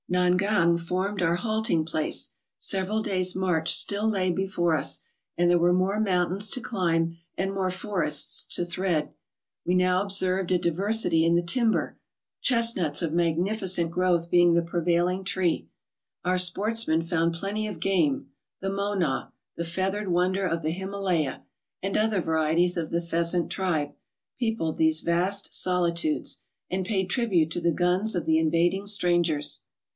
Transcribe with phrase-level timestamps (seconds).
[0.11, 4.99] Nangang formed our' halting place; several days' march still lay before I us,
[5.37, 9.13] and there were more mountains to climb and j more forests to thread.
[9.63, 11.45] We now observed a diversity | GUNGOOTREE.
[11.47, 11.99] 231 in the timber,
[12.41, 15.69] chestnuts of magnificent growth being the prevailing tree.
[16.25, 21.43] Our sportsmen found plenty of game: the monah, the feathered wonder of the Himalaya,
[21.81, 23.93] and other varieties of the pheasant tribe,
[24.39, 26.39] peopled these vast solitudes,
[26.71, 29.59] and paid tribute to the guns of the invading strangers.